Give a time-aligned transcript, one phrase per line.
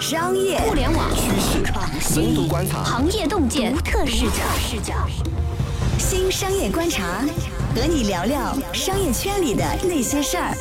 [0.00, 1.62] 商业、互联网、趋势、
[2.00, 4.94] 深度观察、行业洞见、独特视角、视角，
[5.98, 7.04] 新商业观察，
[7.74, 10.56] 和你聊聊商业圈里的那些事儿。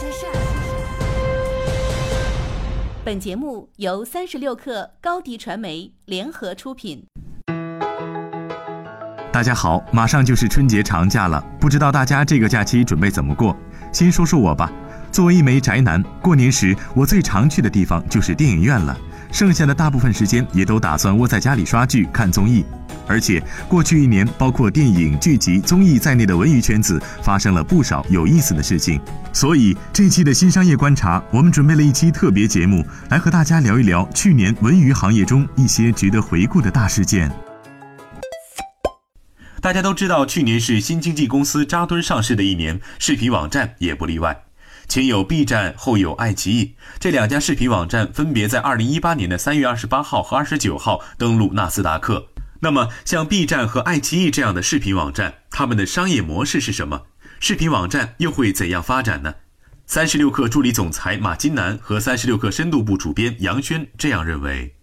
[3.05, 7.05] 本节目由三十六氪高低传媒联合出品。
[9.31, 13.55] 大家好，马上就是春节长假了，不知道大家这个假期准备怎么过？
[13.93, 14.69] 先说说我吧，
[15.13, 18.95] 作为一枚宅男，过年时我最常去的地方就是电影院了，
[19.31, 22.65] 剩下的大部分时间也都打算窝在家里刷剧、看综艺。
[23.07, 29.01] 而且过去一年，包括电影、剧集、综艺在内的文娱圈子发生了不少有意思的事情，
[29.33, 37.31] 所以这期的新商业观察，我们准备了一期特别节目，来和大家聊一聊去年文娱行业中一些值得回顾的大事件。
[39.59, 44.48] 大家都知道，去年是新经纪公司扎堆上市的一年，视频网站也不例外。
[44.89, 52.25] 前有 B 站，后有爱奇艺，这两家视频网站分别在二零一八年的三月二十八号和二十九号登陆纳斯达克。
[52.61, 57.03] 那么，像 B 站和爱奇艺这样的视频网站，他们的商业模式是什么？
[57.39, 59.35] 视频网站又会怎样发展呢？
[59.85, 64.75] 三十六氪助理总裁马金南和三十六氪深度部主编杨轩这样认为。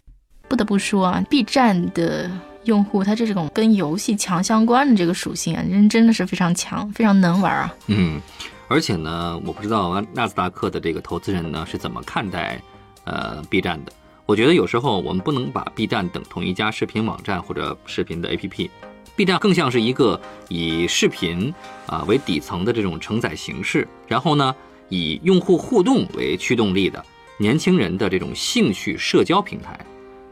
[0.48, 2.30] 不得不说啊，B 站的
[2.62, 7.74] 用户他这种跟游戏强相关的这个属性啊，人真的是非常强，非常能玩啊。
[7.88, 8.20] 嗯，
[8.68, 12.60] 而且呢，我不知道纳斯达克的这个投资人呢是怎么看待
[13.04, 13.92] 呃 B 站的。
[14.26, 21.54] 我觉得有时候我们不能把 B 站等同一家视频网站或者视频的 APP，B 站更像是一个以视频
[21.86, 24.54] 啊为底层的这种承载形式，然后呢
[24.88, 27.04] 以用户互动为驱动力的
[27.38, 29.78] 年轻人的这种兴趣社交平台。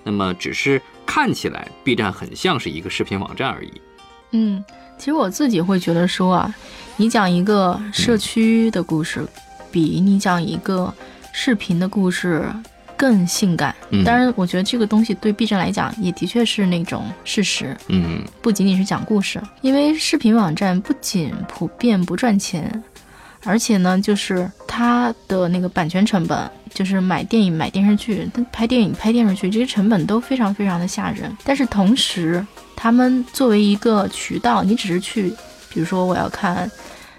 [0.02, 3.80] 那么只是看起来 B 站很像是一个视频网站而已。
[4.32, 4.64] 嗯，
[4.98, 6.54] 其实我自己会觉得说啊，
[6.96, 9.26] 你讲一个社区的故事，
[9.70, 10.92] 比你讲一个
[11.32, 12.44] 视频的故事。
[12.96, 17.76] 更性感，当然，我觉得这个东西对 B 站来讲也的确是那种事实。
[17.88, 22.82] 嗯，不仅仅是讲故事，因为视频网站不仅普遍不赚钱，
[23.44, 31.34] 而且呢，就是它的那个版权成本，就是买电影、买电视剧、拍电影、拍电视剧这些成本都非常非常的吓人。
[31.44, 32.44] 但是同时，
[32.74, 35.28] 他们作为一个渠道，你只是去，
[35.68, 36.66] 比如说我要看《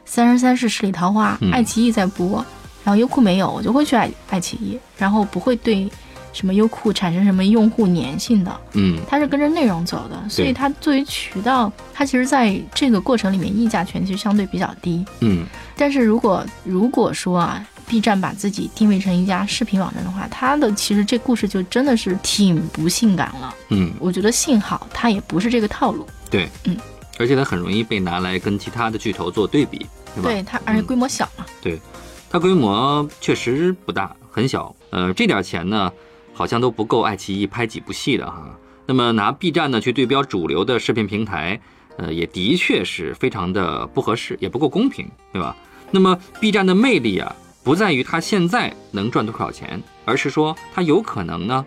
[0.05, 2.43] 三生三世十里桃花》，爱奇艺在播。
[2.83, 5.89] 然后优酷没有，我就会去爱爱奇艺，然后不会对
[6.35, 8.59] 什么优酷产生什么用户粘性的。
[8.73, 15.03] 嗯，它是跟着内容走的，所以它作为渠道，它其实在这个过程里面议价权其实相对比较低。
[15.21, 15.45] 嗯，
[15.77, 23.55] 但是如果如果说啊，B 站把自己定位成一家视频网站的话，它的其实这故事就真的是挺不性感了。
[23.69, 26.05] 嗯，我觉得幸好它也不是这个套路。
[26.29, 26.75] 对，嗯，
[27.17, 29.79] 而且它很容易被拿来跟其他的巨头做对比，
[30.13, 30.29] 对吧？
[30.29, 31.45] 对它，而且规模小嘛。
[31.61, 31.79] 对。
[32.27, 34.75] 它规模确实不大，很小。
[34.89, 35.89] 呃，这点钱呢，
[36.35, 38.55] 好像都不够爱奇艺拍几部戏的哈。
[38.85, 41.59] 那么拿 B 站呢去对标主流的视频平台，
[41.97, 45.55] 呃，也的确是非常的不合适，也不够公平，对吧？
[45.89, 51.65] 那么 B 站的魅力啊，不在于它现在能赚多少钱，而是说它有可能呢，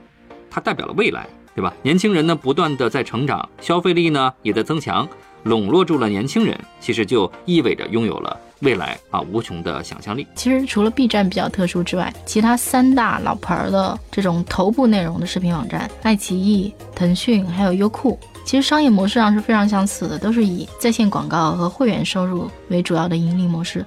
[0.50, 1.72] 它代表了未来，对吧？
[1.82, 5.08] 年轻人呢不断的在成长，消费力呢也在增强，
[5.42, 8.38] 笼络住了年轻人，其实就意味着拥有了。
[8.60, 10.26] 未来啊，无穷的想象力。
[10.34, 23.86] 其实除了 B 站比较特殊之外，其他三大老牌儿的这种头部内容的视频网站，爱奇艺、腾讯还有优酷，其实商业模式上是非常相似的，都是以在线广告和会员收入为主要的盈利模式。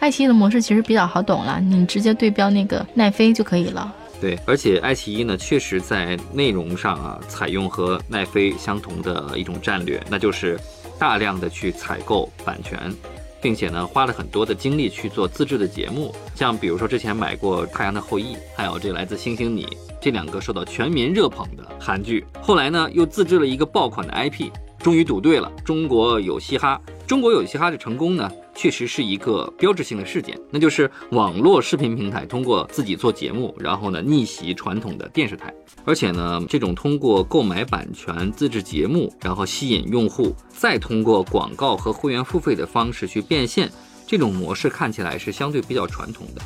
[0.00, 3.94] 爱奇艺的模式其实比较好懂了，你直接对标那个奈飞就可以了。
[4.20, 10.58] 对，而且爱奇艺呢，确实在内容上啊，采用和奈飞相同的一种战略，那就是
[11.00, 12.94] 大量的去采购版权。
[13.42, 19.66] 并且呢，花了很多的精力去做自制的节目，像比如说之前买过《太阳的后裔》，还有这来自星星你
[19.98, 22.22] 这两个受到全民热捧的韩剧。
[22.42, 26.78] 后来呢，又自制了一个爆款的 IP，终于赌对了，中国有嘻哈。
[27.10, 28.30] 中国有嘻哈的成功呢？
[28.54, 35.52] 确实是一个标志性的事件，那就是网络视频平台通过自己做节目，然后呢逆袭传统的电视台，
[35.84, 43.68] 而且呢这种通过购买版权自制节目，然后吸引用户，再通过广告和会员付费的方式去变现，
[44.06, 46.40] 这种模式看起来是相对比较传统的。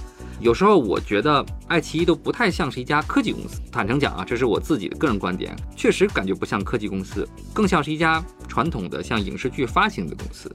[0.44, 10.55] 有时候我觉得爱奇艺都不太像是一家科技公司，坦诚讲啊，这是我自己的个人观点，确实感觉不像科技公司，更像是一家传统的像影视剧发行的公司。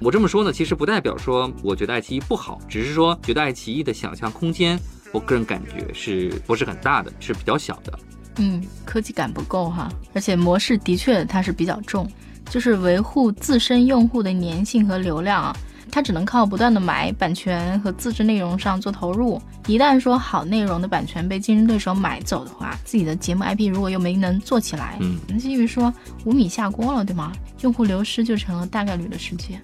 [0.00, 4.76] 我这么说呢，其实不代表说我觉得爱奇艺不好，只是说觉得爱奇艺的想象空间，
[5.12, 7.96] 我个人感觉是不是很大的，是比较小的。
[8.38, 12.10] 嗯，科技感不够哈，而且模式的确它是比较重，
[12.50, 15.56] 就是维护自身用户的粘性和流量啊。
[15.98, 19.42] 他只能靠不断的买版权和自制内容上做投入。
[19.66, 25.92] 一旦说好内容的版权被竞争对手买走的话，自己的节目 IP 如果又没能做起来，嗯，那就于说
[26.24, 27.32] 五米下锅了，对吗？
[27.62, 29.60] 用户流失就成了大概率的事件。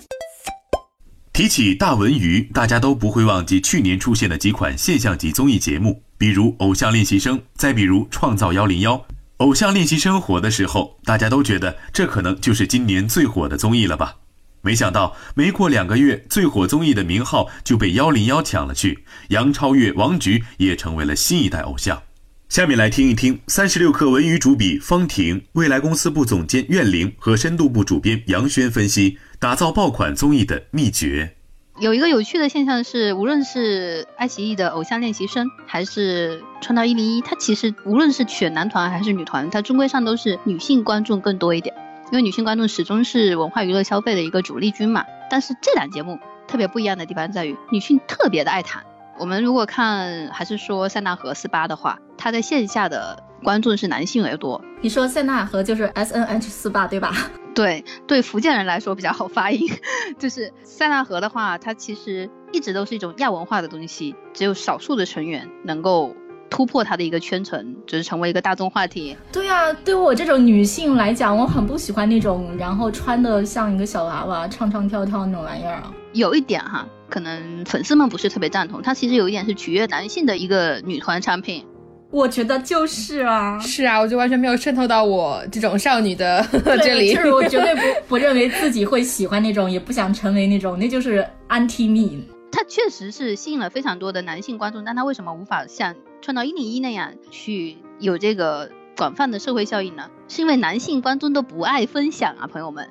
[1.33, 8.95] 提起大文娱，大家都不会忘记去年出现的几款现象级综艺节目，比如《偶像练习生》，再比如《创造幺零幺》。
[9.37, 14.17] 《偶像练习生》火的时候，大家都觉得这可能就是今年最火的综艺了吧？
[14.65, 22.03] 没想到没过两个月，最火综艺的名号就被幺零幺抢了去，杨超越、王菊也成为了新一代偶像。
[22.49, 29.19] 下面来听一听三十六氪文娱主笔方婷、未来公司部总监苑玲和深度部主编杨轩分析。
[29.41, 31.37] 打造爆款综艺的秘诀，
[31.79, 41.75] 有一个有趣的现象是，无论是爱奇艺的《偶像练习生》，还是《创造一零一》，它其实无论是选男团还是女团，它终归上都是女性观众更多一点，
[42.15, 45.05] 因为女性观众始终是文化娱乐消费的一个主力军嘛。
[45.29, 46.17] 但是这档节目
[46.47, 48.85] 特别不一样的地方在于，女性特别的爱谈。
[49.19, 54.63] 我们如果看还是说塞纳河四八的话，它在线下的观众是男性为多。
[54.81, 57.13] 你说塞纳河就是 S N H 四八对吧？
[57.53, 59.69] 对 对，福建人来说比较好发音，
[60.17, 66.15] 就是塞纳河的话，它其实一直都是一种亚文化的东西，只有少数的成员能够
[66.51, 69.17] 突破它的一个圈层，就是成为一个大众话题。
[69.33, 75.93] 对啊，对我这种女性来讲，我很不喜欢那种然后穿的像一个小娃娃，唱唱跳跳那种玩意儿啊。
[76.13, 81.65] 有一点哈，可能粉丝们不是特别赞同，它其实有一点是取悦男性的一个女团产品。
[82.11, 86.47] 我觉得就是啊，是啊，我就完全没有渗透到我这种少女的
[86.85, 87.13] 这里。
[87.13, 87.81] 就是我绝对不
[88.11, 92.23] 不认为自己会喜欢那种，也不想成为那种，那就是 anti me。
[92.53, 95.93] 它确实是吸引了非常多的男性观众，但它为什么无法像
[96.25, 100.11] 创造一零一那样去有这个广泛的社会效应呢？
[100.27, 102.89] 是因为男性观众都不爱分享啊，朋友们。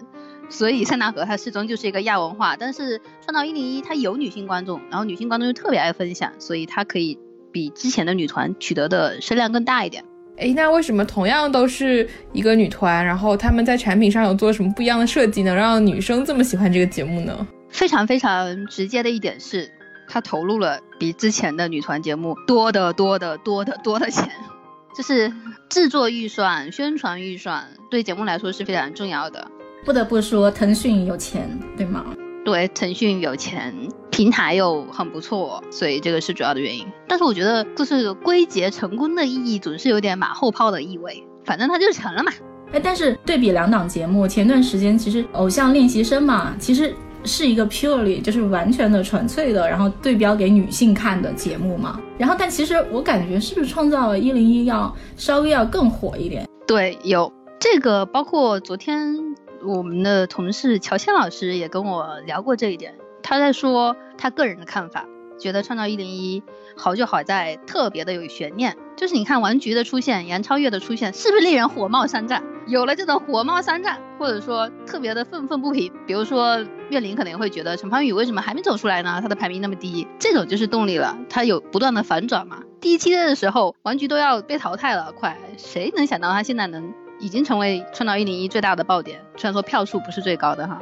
[0.49, 7.17] 所以塞纳河它始终就是一个亚文化，但是创造一零一它有女性观众，然后女性观众又特别爱分享，所以它可以。
[7.53, 10.03] 比之前的女团取得的声量更大一点。
[10.37, 17.47] 哎，那为什么同样都是一个女团，然后他们在产品上有做什么不一样的设计，能让女生这么喜欢这个节目呢？
[17.69, 19.69] 非常非常直接的一点是，
[20.13, 24.29] 他投入了比之前的女团节目多得多的多的多的钱，
[24.95, 25.33] 就是
[25.69, 29.49] 制作预算、宣传预算对节目来说是非常重要的。
[29.83, 32.05] 不得不说，腾讯有钱，对吗？
[32.45, 33.73] 对，腾讯有钱，
[34.11, 36.85] 平台又很不错，所以这个是主要的原因。
[37.07, 41.27] 但是我觉得，就是归结成功的意义，总是有点马后炮的意味。
[41.43, 42.31] 反正它就成了嘛。
[42.71, 46.93] 哎，但是对比两档节目，前段时间其实《偶像练习生》嘛，其实
[47.25, 51.99] 是一个 purely 就是完全的纯粹的，然后对标给女性看的节目嘛。
[52.17, 56.47] 然后，但其实我感觉是不是创造了一零一要稍微要更火一点？
[56.67, 59.33] 对，有这个，包括昨天。
[59.65, 65.05] 我们的同事乔迁老师也跟我聊过这一点，他在说他个人的看法，
[65.37, 66.41] 觉得创造一零一
[66.75, 72.43] 好就好在特别的有悬念，就是你看王菊的出现，杨超越的出现，是不是令人火冒三丈？
[72.65, 79.19] 有了这种火冒三丈，或者说特别的愤愤不平，比如说岳林可能会觉得陈芳宇为什么还没走出来呢？
[79.21, 82.63] 他的排名那么低，这种就是动力了，他有不断的反转嘛。
[82.79, 86.93] 第一期的时候，王菊都要被淘汰了，快，谁能想到他现在能？
[87.19, 90.81] 已经成为创造一零一最大的爆点，虽然说票数不是最高的哈，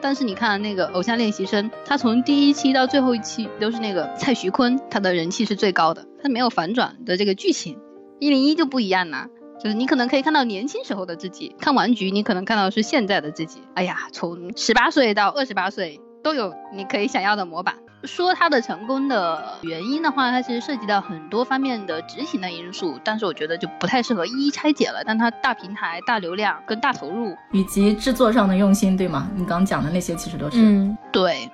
[0.00, 7.78] 但是你看那个偶像练习生，他从第一期到最后一期都是那个蔡徐坤，他的人气是最高的，他没有反转的这个剧情，
[8.20, 9.28] 一零一就不一样啦，
[9.62, 17.74] 就是你可能可以看到年轻时候的自己，看完局你可能看到是现在的自己，哎呀，从十八岁到二十八岁都有你可以想要的模板。
[18.04, 25.02] 说它的成功的原因的话，它其实涉及到很多方面的执行的因素，但是我觉得就不太适合一一拆解了。
[25.04, 29.28] 但它大平台、大流量跟大投入，以及制作上的用心，对吗？
[29.34, 30.58] 你刚讲的那些其实都是。
[30.60, 31.50] 嗯，对。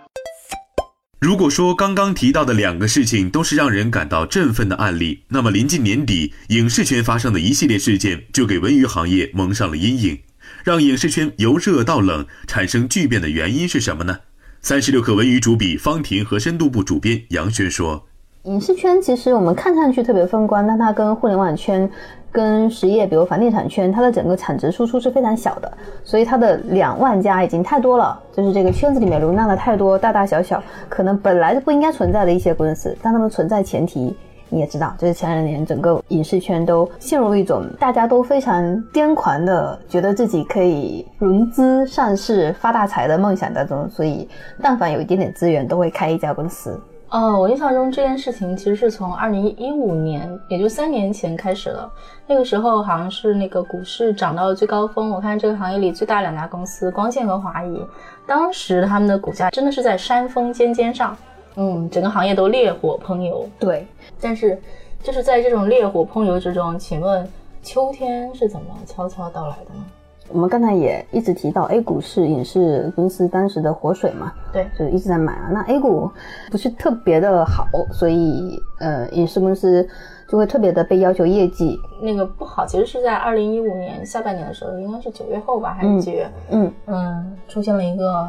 [1.21, 10.21] 如果说刚刚提到的两个事情都是让人感到振奋的案例，那么临近年底，影视圈发生的一系列事件就给文娱行业蒙上了阴影。
[10.63, 14.19] 让影视圈由热到冷产生巨变的原因是什么呢？
[14.65, 18.03] 三十六氪文娱主笔方婷和深度部主编杨轩说
[18.45, 21.87] ：“影视圈其实我们看上去特别风光，但它跟互联网圈、
[22.33, 25.71] 跟实业，比如房地产圈，它的整个产值输出是非常小的。
[26.03, 34.17] 所以它的两万家已经太多了，就是这个圈子里面容纳了太多大大小小，可能本来就不应该存在的一些公司，但它们存在前提。”
[34.55, 43.91] 你也知道，就是前两年整个影视圈都陷入一种大家都非常癫狂的，觉得自己可以融资上市发大财的梦想当中。
[43.91, 44.29] 所以，
[44.63, 46.81] 但凡有一点点资源，都会开一家公司。
[47.11, 51.93] 哦，我印象中这件事情其实是从二零一五年，也就三年前开始了。
[52.27, 57.85] 那个时候好像是那个股市涨到了最高峰，我看这个行业里最大两家公司光线和华谊，
[58.25, 61.17] 当时他们的股价真的是在山峰尖尖上，
[61.57, 63.49] 嗯，整个行业都烈火烹油。
[63.59, 63.87] 对，
[64.21, 64.61] 但是
[65.03, 67.29] 就是在这种烈火烹油之中，请问
[67.63, 69.85] 秋天是怎么悄悄到来的呢？
[70.31, 75.51] 我们刚才也一直提到 A 股是影视公司当时的活水嘛，对，就一直在买啊。
[75.53, 76.11] 那 A 股
[76.51, 79.87] 不是特别的好，所以呃，影视公司
[80.27, 81.79] 就会特别的被要求业绩。
[82.01, 86.27] 那个不好，其实是在二零一五年下半年的时候，应该是九月后吧，还是几月？
[86.51, 88.27] 嗯嗯，出现了一个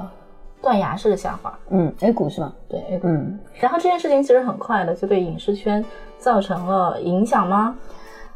[0.66, 1.54] 断崖式的下滑。
[1.70, 2.52] 嗯，A 股是吧？
[2.68, 3.08] 对，A 股。
[3.08, 5.86] 嗯，然后这件事情其实很快的就对影视圈
[6.18, 7.76] 造成了影响吗？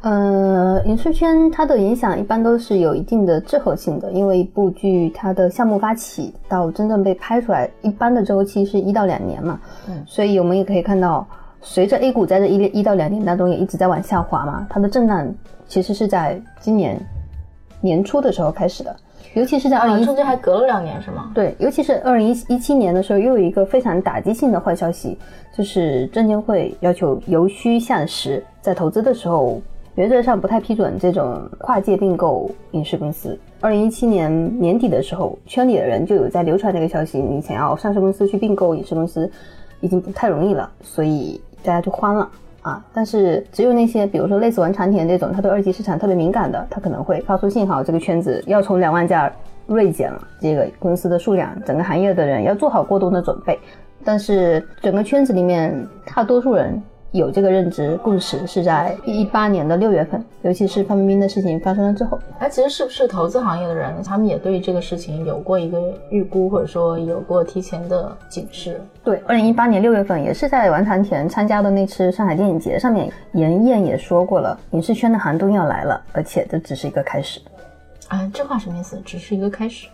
[0.01, 9.59] 呃，影视圈它的影响一般都是有一定的滞后性的，因为一部剧它的项目发起到真正被拍出来，一般的周期是一到两年嘛。
[9.89, 11.27] 嗯，所以我们也可以看到，
[11.61, 15.27] 随着 A 股在这一一到两年当中也一直在往下滑嘛，它的震荡
[15.67, 16.95] 其实是在今年
[17.81, 18.95] 年初的时候开始的，
[19.33, 21.31] 尤其是在二零一中间还隔了两年是吗？
[21.33, 25.17] 对，尤其是二零一一七年的时候，又有一个非常打击性的坏消息，
[25.55, 29.61] 就是证监会要求由虚向实，在投资的时候。
[29.95, 33.37] 原则上不太批准这种跨界并购影视公司。
[33.59, 39.29] 二零一七年年底的时候，圈里的人就有在流传这个消息：你想要上市公司去并购影视公司，
[39.81, 42.29] 已经不太容易了，所以大家就慌了
[42.61, 42.83] 啊。
[42.93, 49.31] 但是只有那些，比如说类似王长田这种，他对二级市场特别敏感的，他可能会发出信号，这个圈子要从两万家
[49.67, 53.57] 锐减了，这个公司的数量，整个行业的人要做好过冬的准备。
[54.03, 56.81] 但是整个圈子里面，大多数人。
[57.11, 62.19] 有这个认知共识是在一八年的六月份，尤其是范冰冰的事情发生了之后。
[62.37, 68.79] 哎，其实是不是投资行业的人，他们也对这个事情有过一个预估，或者说有过提前的警示？
[69.03, 77.41] 对，二零一八年六月份也是在王长田参加的那次上海电影节上面，严燕也说过了，影视圈的寒冬要来了，而且这只是一个开始。
[78.09, 79.01] 啊，这话什么意思？
[79.03, 79.87] 只是一个开始？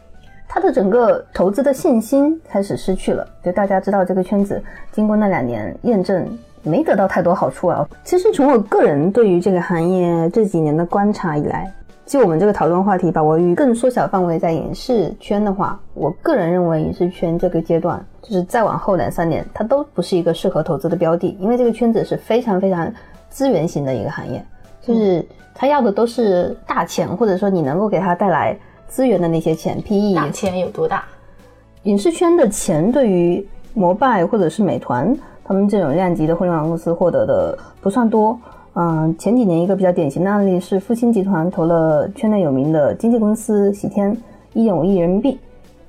[0.49, 3.25] 他的整个投资的信心开始失去了。
[3.41, 6.27] 就大家知道这个圈子，经过那两年验证。
[6.65, 7.87] 没得到太多好处啊。
[8.03, 11.71] 其实从我个人对于这个行业这几年的观察以来，
[12.05, 22.91] 就我们这个讨论话题，把我与更缩小范围在影视圈的话，我个人认为影视圈这个阶段，就是再往后两三年，它都不是一个适合投资的标的，因为这个圈子是非常非常
[23.29, 24.43] 资源型的一个行业，
[24.81, 28.55] 就是他要的都是大钱，或者说你能够给他带来
[28.87, 29.81] 资源的那些钱。
[29.81, 31.03] PE 大钱有多大？
[31.83, 35.15] 影视圈的钱对于摩拜或者是美团。
[35.47, 38.37] 他们这种量级的互联网公司获得的不算多，
[38.73, 44.17] 嗯，前几年一个比较典型的案例是复星集团投了圈内有名的经纪公司喜天
[44.53, 45.39] 一点五亿人民币，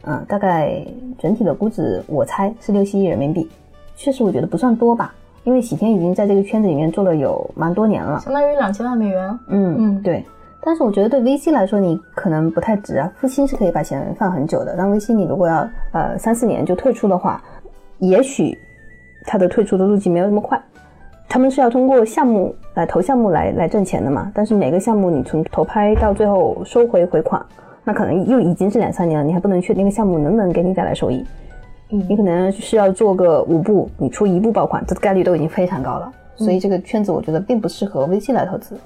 [0.05, 0.87] 嗯，大概
[1.19, 3.49] 整体的估值我猜是六七亿人民币，
[3.97, 10.23] 确实我觉得不算多吧，因为喜天已经在这个圈子里面做了有蛮多年了，相当于两千万美元，嗯嗯，对，
[10.61, 17.43] 但是我觉得对 VC 来说你可能不太值啊，复星是可以把钱放很久的，但 VC 你如果要呃三四年就退出的话，
[18.01, 18.55] 也许。
[19.27, 20.59] 它的退出的路径没有那么快，
[21.29, 24.31] 他们是要通过项目来投项目来来挣钱的嘛？
[24.33, 27.45] 但是每个项目你从投拍到最后收回回款，
[27.85, 31.25] 那可能又已经是两三年了，你还不能确定那个项目能不能给你带来收益。
[31.91, 36.13] 嗯，你可能是要做个五步，你出一步爆款，这个概率都已经非常高了。
[36.37, 38.77] 所以这个圈子我觉得并不适合 VC 来投资。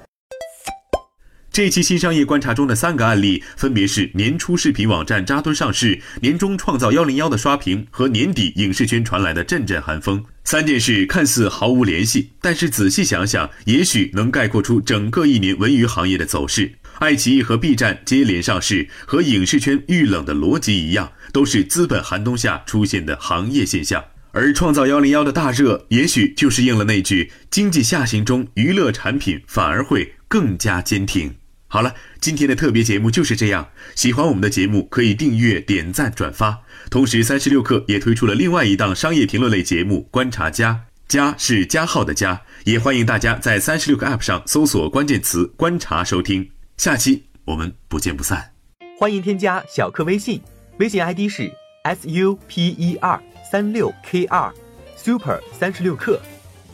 [1.53, 10.23] 这期新商业观察中的三个案例，分别是年初视频网站扎堆上市，年终创造幺零幺的刷屏，和年底影视圈传来的阵阵寒风。
[10.45, 16.71] 三件事看似毫无联系，但是仔细想想，也许能概括出整个一年文娱行业的走势。
[16.99, 24.01] 爱奇艺和 B 站接连上市，和影视圈遇冷的逻辑一样，都是资本寒冬下出现的行业现象。
[24.31, 31.35] 而创造幺零幺的大热，也许就是应了那句：经济下行中，娱乐产品反而会更加坚挺。
[31.73, 33.69] 好了，今天的特别节目就是这样。
[33.95, 36.63] 喜欢我们的节目，可以订阅、点赞、转发。
[36.89, 40.73] 同时，三十六氪也推出了另外一档商业评论类节目《观察家》，
[41.07, 46.51] 加是加号的加，也欢迎大家在三十六氪 App 上搜索关键词“观察”收听。
[46.75, 48.51] 下期我们不见不散。
[48.99, 50.41] 欢迎添加小课微信，
[50.77, 51.49] 微信 ID 是
[51.83, 54.53] s u p e r 三六 k 二
[54.97, 56.19] super 三十六氪，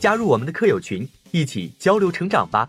[0.00, 2.68] 加入我们的课友群，一起交流成长吧。